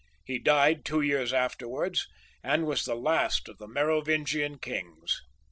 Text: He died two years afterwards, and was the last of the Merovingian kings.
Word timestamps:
He 0.25 0.39
died 0.39 0.83
two 0.83 1.01
years 1.01 1.31
afterwards, 1.31 2.07
and 2.43 2.65
was 2.65 2.85
the 2.85 2.95
last 2.95 3.47
of 3.47 3.59
the 3.59 3.67
Merovingian 3.67 4.57
kings. 4.57 5.21